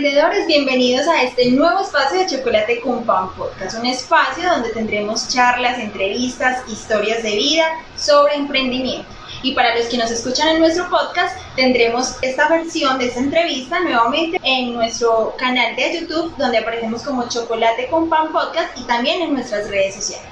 [0.00, 5.28] emprendedores, bienvenidos a este nuevo espacio de Chocolate con Pan Podcast, un espacio donde tendremos
[5.28, 7.66] charlas, entrevistas, historias de vida
[7.98, 9.06] sobre emprendimiento.
[9.42, 13.78] Y para los que nos escuchan en nuestro podcast, tendremos esta versión de esta entrevista
[13.80, 19.20] nuevamente en nuestro canal de YouTube, donde aparecemos como Chocolate con Pan Podcast y también
[19.20, 20.29] en nuestras redes sociales.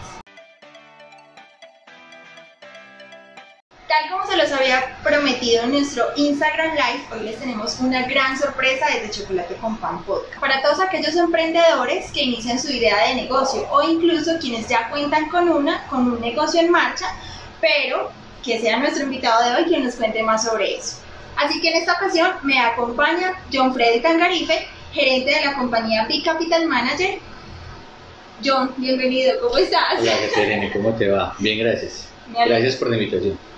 [3.88, 8.38] Tal como se los había prometido en nuestro Instagram Live, hoy les tenemos una gran
[8.38, 10.38] sorpresa desde Chocolate con Pan Podcast.
[10.38, 15.30] Para todos aquellos emprendedores que inician su idea de negocio o incluso quienes ya cuentan
[15.30, 17.06] con una, con un negocio en marcha,
[17.62, 18.10] pero
[18.44, 20.98] que sea nuestro invitado de hoy quien nos cuente más sobre eso.
[21.36, 26.22] Así que en esta ocasión me acompaña John Freddy Cangarife, gerente de la compañía Big
[26.24, 27.20] Capital Manager.
[28.44, 29.98] John, bienvenido, ¿cómo estás?
[29.98, 31.34] Hola, Serene, ¿cómo te va?
[31.38, 32.06] Bien, gracias.
[32.34, 33.48] Gracias por la invitación.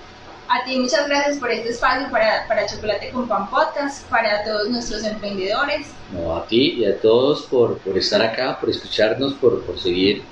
[0.53, 4.69] A ti muchas gracias por este espacio para, para Chocolate con Pan Podcast, para todos
[4.69, 5.93] nuestros emprendedores.
[6.13, 10.25] No, a ti y a todos por, por estar acá, por escucharnos, por, por seguir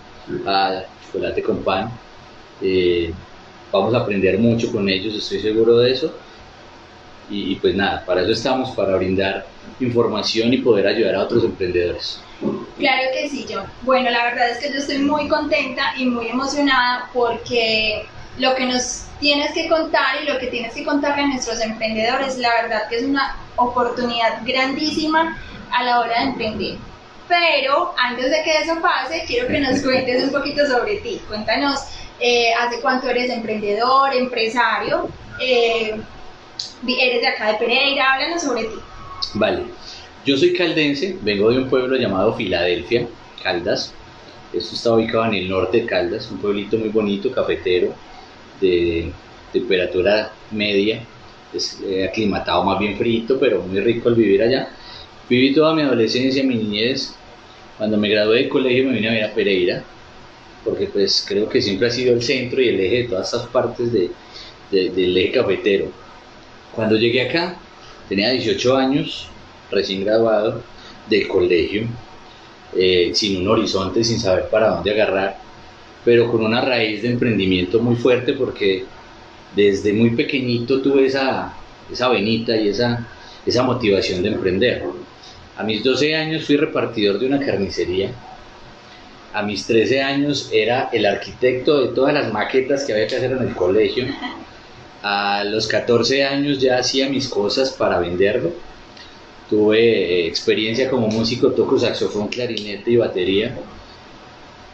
[0.44, 1.92] a Chocolate con Pan.
[2.61, 3.14] Eh,
[3.70, 6.12] vamos a aprender mucho con ellos, estoy seguro de eso.
[7.30, 9.46] Y, y, pues nada, para eso estamos, para brindar
[9.78, 12.20] información y poder ayudar a otros emprendedores.
[12.77, 13.66] Claro que sí, John.
[13.83, 18.08] Bueno, la verdad es que yo estoy muy contenta y muy emocionada porque
[18.39, 22.39] lo que nos tienes que contar y lo que tienes que contarle a nuestros emprendedores,
[22.39, 25.36] la verdad que es una oportunidad grandísima
[25.72, 26.77] a la hora de emprender.
[27.28, 31.20] Pero antes de que eso pase, quiero que nos cuentes un poquito sobre ti.
[31.28, 31.80] Cuéntanos
[32.20, 35.08] eh, hace cuánto eres emprendedor, empresario,
[35.41, 36.00] eh,
[36.86, 38.77] eres de acá de Pereira, háblanos sobre ti.
[39.34, 39.64] Vale,
[40.25, 43.06] yo soy caldense, vengo de un pueblo llamado Filadelfia,
[43.42, 43.92] Caldas.
[44.52, 47.95] Esto está ubicado en el norte de Caldas, un pueblito muy bonito, cafetero,
[48.61, 49.11] de
[49.53, 51.02] temperatura media,
[51.52, 54.69] es eh, aclimatado más bien frito, pero muy rico el vivir allá.
[55.29, 57.14] Viví toda mi adolescencia, mi niñez.
[57.77, 59.85] Cuando me gradué del colegio me vine a ver a Pereira,
[60.64, 63.48] porque pues creo que siempre ha sido el centro y el eje de todas estas
[63.48, 64.11] partes de,
[64.70, 65.86] del eje cafetero.
[66.75, 67.57] Cuando llegué acá,
[68.08, 69.29] tenía 18 años,
[69.70, 70.63] recién graduado
[71.08, 71.86] del colegio,
[72.77, 75.48] eh, sin un horizonte, sin saber para dónde agarrar
[76.08, 78.86] pero con una raíz de emprendimiento muy fuerte porque
[79.55, 81.52] desde muy pequeñito tuve esa,
[81.92, 83.07] esa venita y esa,
[83.45, 84.85] esa motivación de emprender.
[85.58, 88.11] A mis 12 años fui repartidor de una carnicería.
[89.35, 93.33] A mis 13 años era el arquitecto de todas las maquetas que había que hacer
[93.33, 94.07] en el colegio.
[95.02, 98.52] A los 14 años ya hacía mis cosas para venderlo.
[99.51, 103.55] Tuve eh, experiencia como músico, toco saxofón, clarinete y batería.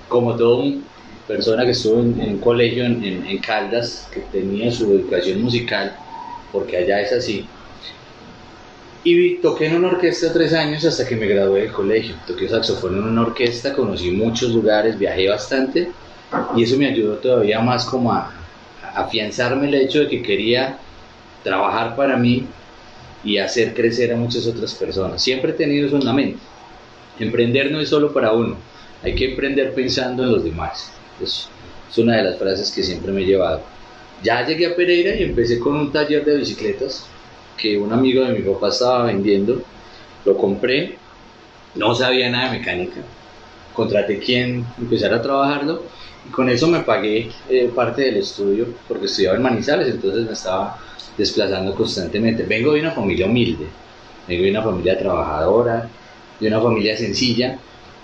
[0.08, 0.93] Como todo un
[1.26, 5.96] persona que estuvo en, un colegio en, en, Caldas, que tenía su educación musical,
[6.52, 7.46] porque allá es así.
[9.02, 12.14] Y toqué en una orquesta tres años hasta que me gradué del colegio.
[12.26, 15.90] Toqué saxofón en una orquesta, conocí muchos lugares, viajé bastante
[16.56, 18.32] y eso me ayudó todavía más como a,
[18.94, 20.78] afianzarme el hecho de que quería
[21.42, 22.46] trabajar para mí
[23.24, 25.22] y hacer crecer a muchas otras personas.
[25.22, 26.38] Siempre he tenido eso en la mente.
[27.18, 28.56] Emprender no es solo para uno,
[29.02, 30.93] hay que emprender pensando en los demás.
[31.22, 31.48] Es,
[31.90, 33.62] es una de las frases que siempre me he llevado.
[34.22, 37.06] Ya llegué a Pereira y empecé con un taller de bicicletas
[37.56, 39.62] que un amigo de mi papá estaba vendiendo.
[40.24, 40.96] Lo compré,
[41.74, 43.00] no sabía nada de mecánica.
[43.74, 45.82] Contraté quien empezara a trabajarlo
[46.26, 50.32] y con eso me pagué eh, parte del estudio porque estudiaba en Manizales, entonces me
[50.32, 50.78] estaba
[51.18, 52.44] desplazando constantemente.
[52.44, 53.66] Vengo de una familia humilde,
[54.26, 55.88] vengo de una familia trabajadora,
[56.40, 57.58] de una familia sencilla,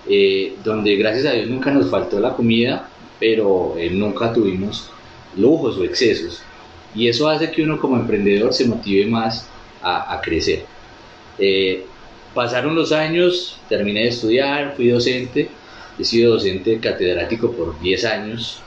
[0.09, 2.90] eh, donde gracias a Dios nunca nos faltó la comida
[3.21, 4.91] pero eh, nunca tuvimos
[5.37, 6.43] lujos o excesos.
[6.95, 9.47] Y eso hace que uno como emprendedor se motive más
[9.83, 10.65] a, crecer.
[11.39, 11.85] Eh,
[12.35, 15.49] pasaron los años, terminé de estudiar, fui docente,
[15.99, 18.61] he sido docente catedrático por 10 años,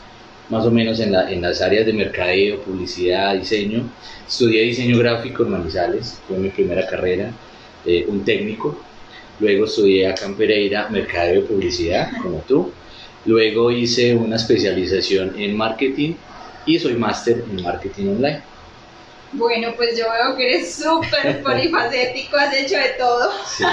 [0.49, 3.83] más o menos en, la, en las áreas de mercadeo, publicidad, diseño.
[4.27, 7.31] Estudié diseño gráfico en Manizales, fue mi primera carrera,
[7.85, 8.79] eh, un técnico.
[9.39, 12.71] Luego estudié acá en Pereira mercadeo y publicidad, como tú.
[13.25, 16.15] Luego hice una especialización en marketing
[16.65, 18.41] y soy máster en marketing online.
[19.33, 23.31] Bueno, pues yo veo que eres súper polifacético, has hecho de todo.
[23.47, 23.63] Sí.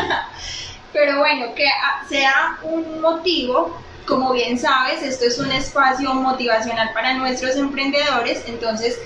[0.92, 1.66] Pero bueno, que
[2.08, 3.76] sea un motivo,
[4.06, 8.98] como bien sabes, esto es un espacio motivacional para nuestros emprendedores, entonces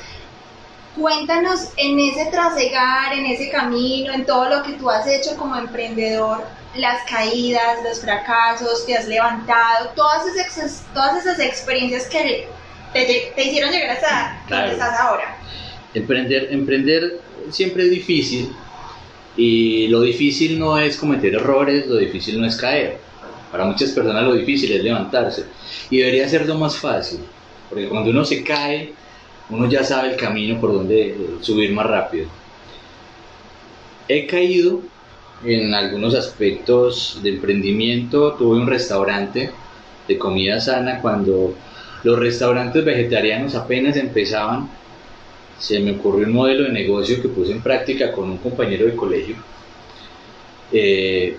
[0.97, 5.57] cuéntanos en ese trasegar, en ese camino, en todo lo que tú has hecho como
[5.57, 6.45] emprendedor,
[6.77, 12.49] las caídas, los fracasos, te has levantado, todas esas, todas esas experiencias que
[12.93, 15.37] te, te hicieron llegar hasta donde estás ahora.
[15.95, 18.53] Emprender, emprender siempre es difícil
[19.37, 22.99] Y lo difícil no es cometer errores, lo difícil no es caer.
[23.51, 25.45] Para muchas personas lo difícil es levantarse.
[25.91, 27.21] Y debería ser lo más fácil.
[27.69, 28.93] Porque cuando uno se cae,
[29.51, 32.29] uno ya sabe el camino por donde subir más rápido.
[34.07, 34.83] He caído
[35.45, 38.33] en algunos aspectos de emprendimiento.
[38.35, 39.51] Tuve un restaurante
[40.07, 41.55] de comida sana cuando
[42.03, 44.69] los restaurantes vegetarianos apenas empezaban.
[45.59, 48.97] Se me ocurrió un modelo de negocio que puse en práctica con un compañero de
[48.97, 49.37] colegio.
[50.73, 51.37] Eh,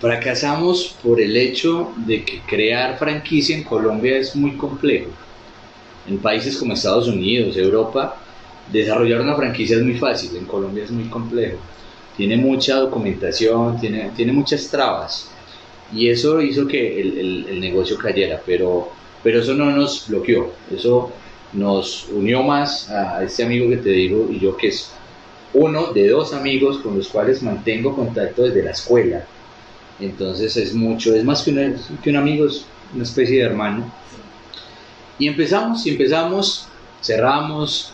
[0.00, 5.10] fracasamos por el hecho de que crear franquicia en Colombia es muy complejo.
[6.06, 8.16] En países como Estados Unidos, Europa,
[8.72, 11.58] desarrollar una franquicia es muy fácil, en Colombia es muy complejo.
[12.18, 15.30] Tiene mucha documentación, tiene, tiene muchas trabas
[15.94, 18.90] y eso hizo que el, el, negocio cayera, pero,
[19.22, 21.10] pero eso no nos bloqueó, eso
[21.54, 24.90] nos unió más a este amigo que te digo y yo que es
[25.54, 29.24] uno de dos amigos con los cuales mantengo contacto desde la escuela.
[29.98, 33.90] Entonces es mucho, es más que un, que un amigo, es una especie de hermano.
[35.18, 36.66] Y empezamos, y empezamos,
[37.02, 37.92] cerramos,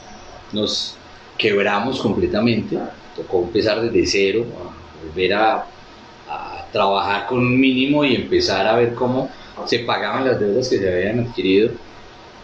[0.52, 0.96] nos
[1.38, 2.76] quebramos completamente,
[3.16, 4.44] tocó empezar desde cero,
[5.06, 5.66] volver a
[6.74, 9.30] trabajar con un mínimo y empezar a ver cómo
[9.64, 11.70] se pagaban las deudas que se habían adquirido,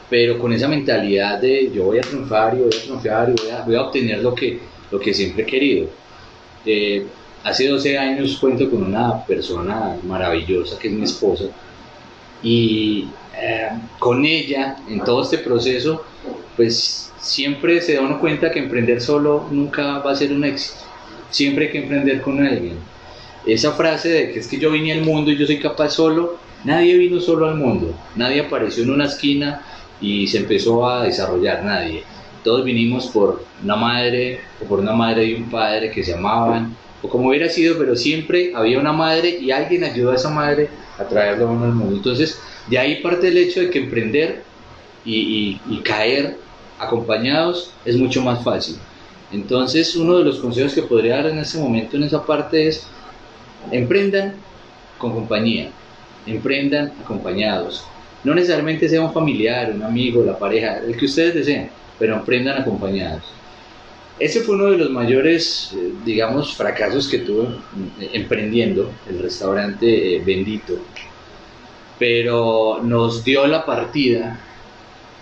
[0.08, 3.74] pero con esa mentalidad de yo voy a triunfar y voy a triunfar y voy
[3.74, 5.88] a, obtener lo que, lo que siempre he querido.
[6.64, 7.06] Eh,
[7.42, 11.46] hace 12 años cuento con una persona maravillosa que es mi esposa
[12.42, 13.68] y eh,
[13.98, 16.04] con ella en todo este proceso
[16.60, 20.80] pues siempre se da uno cuenta que emprender solo nunca va a ser un éxito.
[21.30, 22.74] Siempre hay que emprender con alguien
[23.46, 26.36] esa frase de que es que yo vine al mundo y yo soy capaz solo,
[26.62, 29.62] nadie vino solo al mundo, nadie apareció en una esquina
[30.02, 32.02] y se empezó a desarrollar, nadie.
[32.44, 36.76] Todos vinimos por una madre o por una madre y un padre que se amaban,
[37.00, 40.68] o como hubiera sido, pero siempre había una madre y alguien ayudó a esa madre
[40.98, 41.96] a traerlo a uno al mundo.
[41.96, 44.42] Entonces, de ahí parte el hecho de que emprender
[45.06, 46.36] y, y caer
[46.80, 48.76] acompañados es mucho más fácil.
[49.32, 52.86] Entonces, uno de los consejos que podría dar en ese momento, en esa parte, es
[53.70, 54.34] Emprendan
[54.98, 55.70] con compañía,
[56.26, 57.84] emprendan acompañados.
[58.24, 62.60] No necesariamente sea un familiar, un amigo, la pareja, el que ustedes deseen, pero emprendan
[62.60, 63.22] acompañados.
[64.18, 67.48] Ese fue uno de los mayores, eh, digamos, fracasos que tuve
[68.00, 70.74] eh, emprendiendo el restaurante eh, Bendito.
[71.98, 74.38] Pero nos dio la partida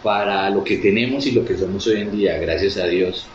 [0.02, 3.26] para lo que tenemos y lo que somos hoy en día, gracias a Dios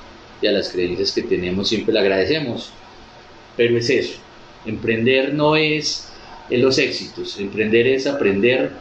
[0.42, 2.72] y a las creencias que tenemos, siempre le agradecemos.
[3.56, 4.20] Pero es eso,
[4.66, 6.10] Emprender no es
[6.50, 8.72] en los éxitos, emprender es aprender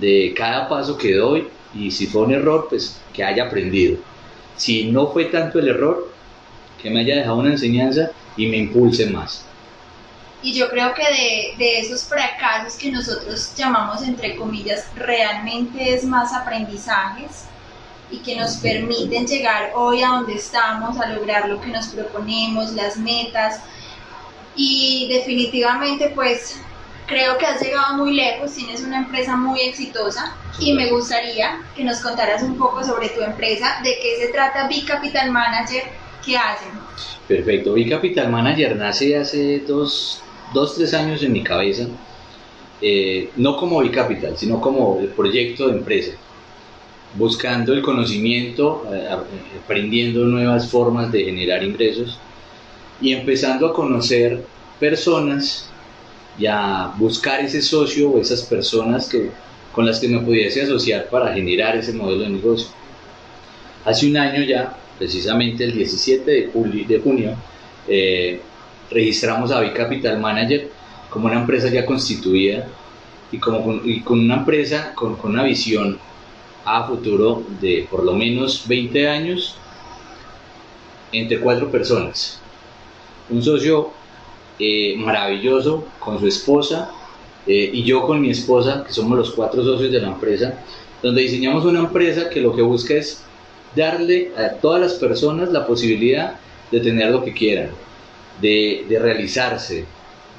[0.00, 3.98] de cada paso que doy y si fue un error, pues que haya aprendido.
[4.56, 6.10] Si no fue tanto el error,
[6.82, 9.44] que me haya dejado una enseñanza y me impulse más.
[10.42, 16.04] Y yo creo que de, de, esos fracasos que nosotros llamamos entre comillas, realmente es
[16.04, 17.44] más aprendizajes
[18.10, 22.72] y que nos permiten llegar hoy a donde estamos, a lograr lo que nos proponemos,
[22.74, 23.60] las metas,
[24.56, 26.60] y definitivamente pues
[27.06, 31.84] creo que has llegado muy lejos, tienes una empresa muy exitosa y me gustaría que
[31.84, 35.84] nos contaras un poco sobre tu empresa, de qué se trata B-Capital Manager,
[36.24, 36.68] qué hacen.
[37.28, 40.22] Perfecto, B-Capital Manager nace hace dos,
[40.52, 41.86] dos, tres años en mi cabeza,
[42.80, 46.12] eh, no como B-Capital, sino como el proyecto de empresa,
[47.14, 49.08] buscando el conocimiento, eh,
[49.62, 52.18] aprendiendo nuevas formas de generar ingresos
[53.00, 54.44] y empezando a conocer
[54.78, 55.70] personas
[56.38, 59.30] y a buscar ese socio o esas personas que,
[59.72, 62.68] con las que me pudiese asociar para generar ese modelo de negocio.
[63.84, 67.36] Hace un año ya, precisamente el 17 de, julio, de junio,
[67.88, 68.40] eh,
[68.90, 70.70] registramos a Capital Manager
[71.10, 72.66] como una empresa ya constituida
[73.32, 75.98] y, como con, una empresa con, con una visión
[76.64, 79.56] a futuro de por lo menos 20 años
[81.12, 82.40] entre cuatro personas.
[83.30, 83.90] Un socio
[84.58, 86.90] eh, maravilloso con su esposa
[87.46, 90.58] eh, y yo con mi esposa, que somos los cuatro socios de la empresa,
[91.02, 93.22] donde diseñamos una empresa que lo que busca es
[93.76, 96.36] darle a todas las personas la posibilidad
[96.72, 97.70] de tener lo que quieran,
[98.40, 99.84] de, realizarse,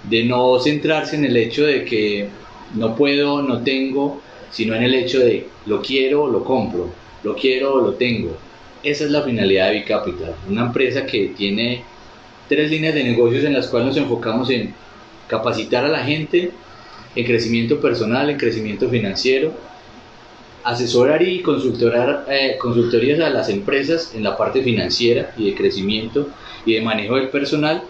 [0.04, 2.28] de no centrarse en el hecho de que
[2.76, 6.90] no puedo, no tengo, sino en el hecho de lo quiero, lo compro,
[7.24, 8.38] lo quiero, lo tengo.
[8.84, 11.84] Esa es la finalidad de Bicapital, una empresa que tiene
[12.48, 14.74] tres líneas de negocios en las cuales nos enfocamos en
[15.28, 16.52] capacitar a la gente,
[17.16, 19.54] en crecimiento personal, en crecimiento financiero,
[20.64, 26.30] asesorar y consultorar, eh, consultorías a las empresas en la parte financiera y de crecimiento
[26.68, 27.84] y de manejo del personal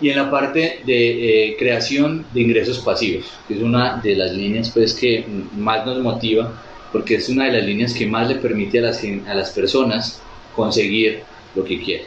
[0.00, 4.32] y en la parte de eh, creación de ingresos pasivos, que es una de las
[4.32, 5.24] líneas pues que
[5.56, 6.52] más nos motiva,
[6.92, 10.20] porque es una de las líneas que más le permite a las, a las personas
[10.54, 11.22] conseguir
[11.54, 12.06] lo que quieren.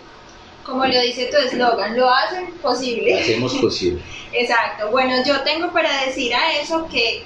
[0.66, 3.12] Como lo dice tu eslogan, lo hacen posible.
[3.12, 4.02] Lo hacemos posible.
[4.34, 4.90] Exacto.
[4.92, 7.24] Bueno, yo tengo para decir a eso que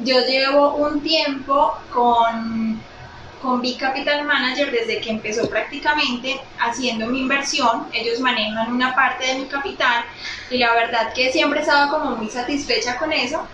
[0.00, 2.69] yo llevo un tiempo con
[3.40, 7.86] con Big Capital Manager desde que empezó prácticamente haciendo mi inversión.
[7.92, 10.04] Ellos manejan una parte de mi capital
[10.50, 13.46] y la verdad que siempre he estado como muy satisfecha con eso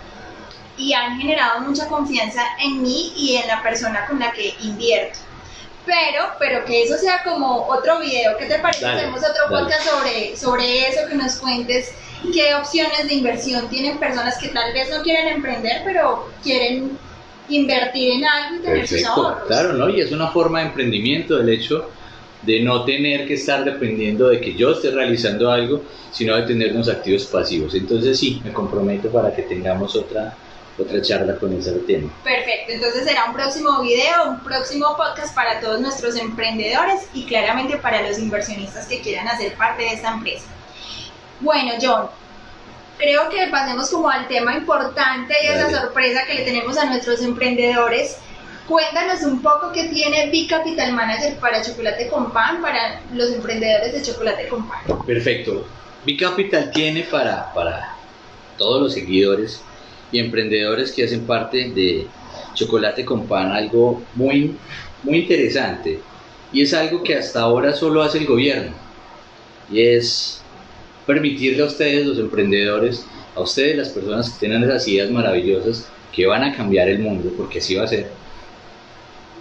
[0.77, 5.21] y han generado mucha confianza en mí y en la persona con la que invierto.
[5.87, 8.87] Pero, pero que eso sea como otro video, ¿qué te parece?
[8.87, 11.93] Hacemos otro podcast sobre, sobre eso, que nos cuentes
[12.33, 16.99] qué opciones de inversión tienen personas que tal vez no quieren emprender, pero quieren
[17.49, 19.47] invertir en algo y tener sus ahorros.
[19.47, 19.89] Claro, ¿no?
[19.89, 21.91] Y es una forma de emprendimiento el hecho
[22.43, 26.73] de no tener que estar dependiendo de que yo esté realizando algo, sino de tener
[26.73, 27.75] unos activos pasivos.
[27.75, 30.35] Entonces sí, me comprometo para que tengamos otra,
[30.79, 32.13] otra charla con ese tema.
[32.23, 37.79] Perfecto, entonces será un próximo video, un próximo podcast para todos nuestros emprendedores y claramente
[37.79, 40.47] para los inversionistas que quieran hacer parte de esta empresa.
[41.41, 42.09] Bueno, John,
[42.99, 47.23] creo que pasemos como al tema importante y esa sorpresa que le tenemos a nuestros
[47.23, 48.19] emprendedores.
[48.69, 53.93] Cuéntanos un poco qué tiene Big Capital Manager para Chocolate con Pan, para los emprendedores
[53.93, 54.81] de Chocolate con Pan.
[55.07, 55.67] Perfecto.
[56.05, 57.97] Big Capital tiene para, para
[58.59, 59.63] todos los seguidores
[60.11, 62.07] y emprendedores que hacen parte de
[62.55, 64.57] Chocolate con Pan algo muy,
[65.05, 66.01] muy interesante.
[66.53, 68.73] Y es algo que hasta ahora solo hace el gobierno.
[69.71, 70.43] Y es
[71.07, 76.27] permitirle a ustedes, los emprendedores, a ustedes, las personas que tienen esas ideas maravillosas que
[76.27, 78.09] van a cambiar el mundo, porque así va a ser,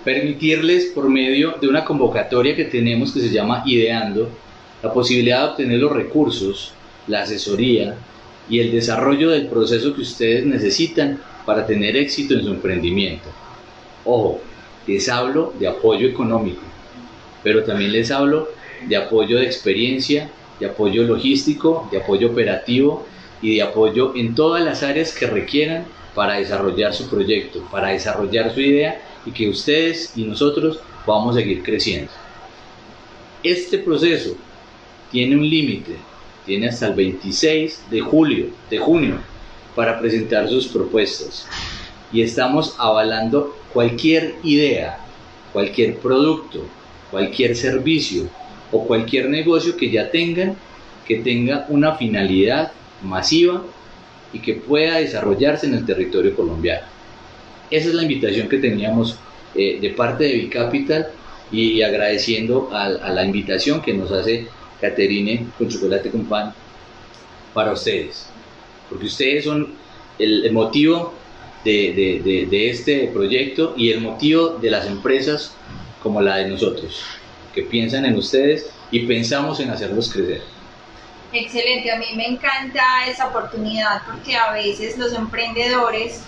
[0.03, 4.29] permitirles por medio de una convocatoria que tenemos que se llama Ideando,
[4.83, 6.73] la posibilidad de obtener los recursos,
[7.07, 7.95] la asesoría
[8.47, 13.29] y el desarrollo del proceso que ustedes necesitan para tener éxito en su emprendimiento.
[14.03, 14.41] Ojo,
[14.85, 16.61] les hablo de apoyo económico,
[17.43, 18.49] pero también les hablo
[18.87, 20.29] de apoyo de experiencia
[20.59, 23.05] de apoyo logístico, de apoyo operativo
[23.41, 28.53] y de apoyo en todas las áreas que requieran para desarrollar su proyecto, para desarrollar
[28.53, 32.11] su idea y que ustedes y nosotros podamos seguir creciendo.
[33.43, 34.35] Este proceso
[35.11, 35.97] tiene un límite,
[36.45, 39.17] tiene hasta el 26 de julio, de junio,
[39.75, 41.45] para presentar sus propuestas
[42.11, 44.97] y estamos avalando cualquier idea,
[45.51, 46.61] cualquier producto,
[47.11, 48.29] cualquier servicio
[48.71, 50.55] o cualquier negocio que ya tengan,
[51.07, 52.71] que tenga una finalidad
[53.03, 53.63] masiva
[54.33, 56.87] y que pueda desarrollarse en el territorio colombiano.
[57.69, 59.17] Esa es la invitación que teníamos
[59.53, 61.07] eh, de parte de Bicapital
[61.51, 64.47] y, agradeciendo a, la invitación que nos hace
[64.81, 66.53] Caterine con Chocolate con Pan
[67.53, 68.27] para ustedes,
[68.89, 69.73] porque ustedes son
[70.19, 71.13] el, motivo
[71.63, 75.55] de, de este proyecto y el motivo de las empresas
[76.01, 77.01] como la de nosotros
[77.55, 80.43] que piensan en ustedes y pensamos en hacerlos crecer.
[81.31, 86.21] Excelente, a mí me encanta esa oportunidad porque a veces los emprendedores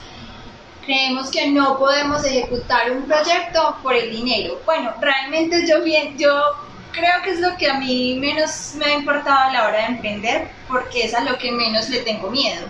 [0.83, 4.59] creemos que no podemos ejecutar un proyecto por el dinero.
[4.65, 6.31] Bueno, realmente yo bien, yo
[6.93, 9.85] creo que es lo que a mí menos me ha importado a la hora de
[9.95, 12.65] emprender porque es a lo que menos le tengo miedo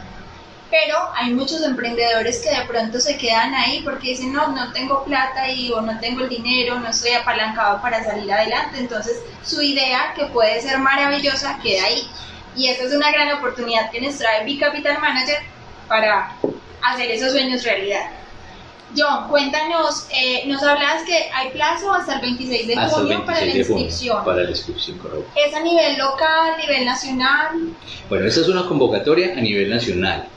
[0.69, 5.03] pero hay muchos emprendedores que de pronto se quedan ahí porque dicen, no, no tengo
[5.03, 8.79] plata y o no tengo el dinero, no estoy apalancado para salir adelante.
[8.79, 12.07] Entonces su idea, que puede ser maravillosa, queda ahí.
[12.55, 15.37] Y esta es una gran oportunidad que nos trae Big Capital Manager
[15.87, 16.35] para
[16.81, 18.09] hacer esos sueños realidad.
[18.95, 23.47] John, cuéntanos, eh, nos hablabas que hay plazo hasta el 26 de junio para la
[23.47, 24.23] inscripción.
[24.23, 25.29] Para la inscripción, correcto.
[25.35, 27.73] ¿Es a nivel local, a nivel nacional?
[28.09, 30.27] Bueno, esta es una convocatoria a nivel nacional.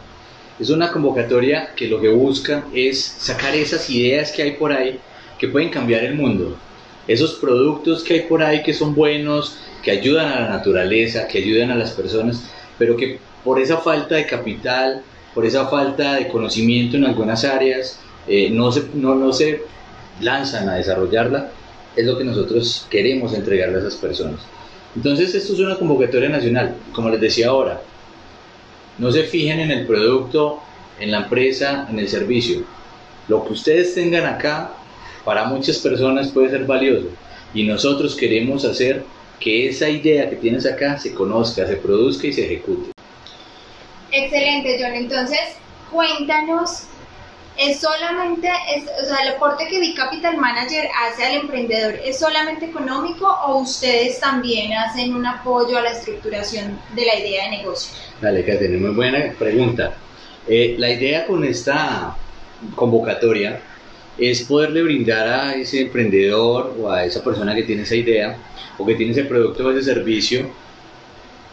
[0.60, 4.98] Es una convocatoria que lo que busca es sacar esas ideas que hay por ahí
[5.38, 6.54] que pueden cambiar el mundo.
[7.08, 11.38] Esos productos que hay por ahí que son buenos, que ayudan a la naturaleza, que
[11.38, 12.44] ayudan a las personas,
[12.78, 15.02] pero que por esa falta de capital,
[15.34, 17.98] por esa falta de conocimiento en algunas áreas,
[18.28, 19.62] eh, no, se, no, no se
[20.20, 21.48] lanzan a desarrollarla,
[21.96, 24.40] es lo que nosotros queremos entregarle a esas personas.
[24.94, 27.80] Entonces, esto es una convocatoria nacional, como les decía ahora,
[28.98, 30.60] no se fijen en el producto,
[30.98, 32.64] en la empresa, en el servicio.
[33.28, 34.72] Lo que ustedes tengan acá
[35.24, 37.08] para muchas personas puede ser valioso
[37.54, 39.04] y nosotros queremos hacer
[39.38, 42.90] que esa idea que tienes acá se conozca, se produzca y se ejecute.
[44.12, 44.94] Excelente, John.
[44.94, 45.40] Entonces,
[45.90, 46.84] cuéntanos
[47.60, 53.28] es solamente, o sea, el aporte que B-Capital Manager hace al emprendedor es solamente económico
[53.46, 57.94] o ustedes también hacen un apoyo a la estructuración de la idea de negocio?
[58.18, 59.92] Dale, Catherine, muy buena pregunta.
[60.48, 62.16] Eh, la idea con esta
[62.74, 63.60] convocatoria
[64.16, 68.38] es poderle brindar a ese emprendedor o a esa persona que tiene esa idea
[68.78, 70.50] o que tiene ese producto o ese servicio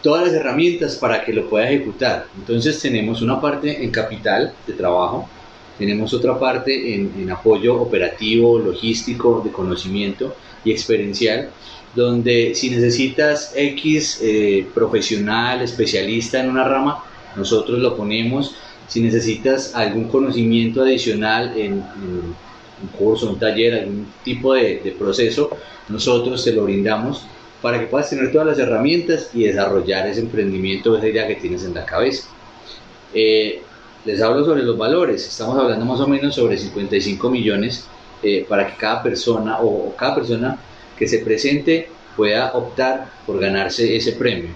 [0.02, 2.28] todas las herramientas para que lo pueda ejecutar.
[2.38, 5.28] Entonces tenemos una parte en capital de trabajo,
[5.77, 11.50] tenemos otra parte en, apoyo operativo, logístico, de conocimiento y experiencial,
[11.96, 17.03] donde si necesitas X eh, profesional, especialista en una rama,
[17.36, 18.55] nosotros lo ponemos.
[18.88, 25.50] Si necesitas algún conocimiento adicional en, un curso, un taller, algún tipo de, proceso,
[25.89, 27.25] nosotros te lo brindamos
[27.62, 31.63] para que puedas tener todas las herramientas y desarrollar ese emprendimiento, esa idea que tienes
[31.63, 32.29] en la cabeza.
[33.13, 33.62] Eh,
[34.08, 35.28] les hablo sobre los valores.
[35.28, 37.86] Estamos hablando más o menos sobre 55 millones
[38.24, 40.58] eh, para que cada persona o, cada persona
[40.98, 44.52] que se presente pueda optar por ganarse ese premio.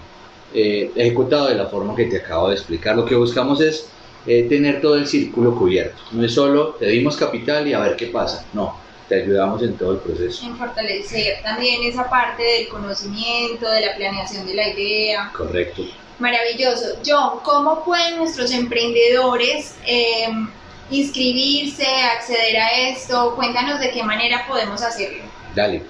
[0.54, 2.96] Eh, ejecutado de la forma que te acabo de explicar.
[2.96, 3.88] Lo que buscamos es
[4.26, 6.00] eh, tener todo el círculo cubierto.
[6.12, 8.46] No es solo te dimos capital y a ver qué pasa.
[8.54, 10.46] No, te ayudamos en todo el proceso.
[10.46, 15.30] En fortalecer también esa parte del conocimiento, de la planeación de la idea.
[15.36, 15.82] Correcto.
[16.18, 16.98] Maravilloso.
[17.04, 20.48] John, ¿cómo pueden nuestros emprendedores em,
[20.90, 23.34] inscribirse, acceder a esto?
[23.34, 25.22] Cuéntanos de qué manera podemos hacerlo.
[25.54, 25.82] Dale.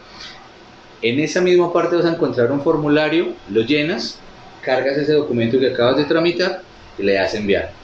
[1.01, 4.19] En esa misma parte vas a encontrar un formulario, lo llenas,
[4.61, 6.61] cargas ese documento que acabas de tramitar
[6.99, 7.82] y le das enviar.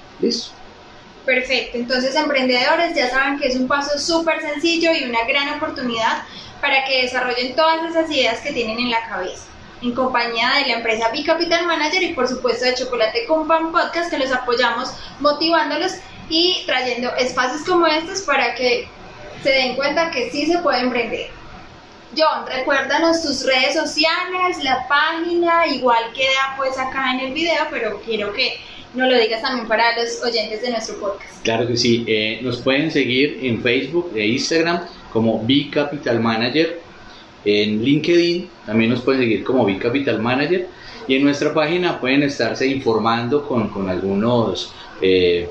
[1.25, 6.23] Perfecto, entonces emprendedores ya saben que es un paso súper sencillo y una gran oportunidad
[6.61, 9.43] para que desarrollen todas esas ideas que tienen en la cabeza.
[9.81, 14.09] En compañía de la empresa B-Capital Manager y por supuesto de Chocolate con Pan Podcast
[14.09, 15.93] que los apoyamos motivándolos
[16.29, 18.87] y trayendo espacios como estos para que
[19.41, 21.29] se den cuenta que sí se puede emprender.
[22.17, 28.01] John, recuérdanos tus redes sociales, la página, igual queda pues acá en el video, pero
[28.01, 28.59] quiero que
[28.93, 31.43] no lo digas también para los oyentes de nuestro podcast.
[31.43, 36.79] Claro que sí, eh, nos pueden seguir en Facebook e Instagram como B Capital Manager,
[37.45, 40.67] en LinkedIn también nos pueden seguir como B Capital Manager
[41.07, 45.47] y en nuestra página pueden estarse informando con, con algunos eh,